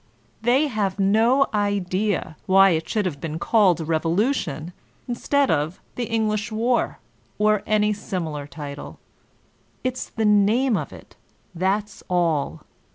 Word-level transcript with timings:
They 0.41 0.65
have 0.65 0.97
no 0.99 1.45
idea 1.53 2.35
why 2.47 2.71
it 2.71 2.89
should 2.89 3.05
have 3.05 3.21
been 3.21 3.37
called 3.37 3.79
a 3.79 3.85
"revolution" 3.85 4.73
instead 5.07 5.51
of 5.51 5.79
the 5.93 6.05
"English 6.05 6.51
war/' 6.51 6.97
or 7.37 7.61
any 7.67 7.93
similar 7.93 8.47
title: 8.47 8.97
it's 9.83 10.09
the 10.09 10.25
name 10.25 10.75
of 10.75 10.91
it, 10.91 11.17
that's 11.53 12.01
all. 12.09 12.63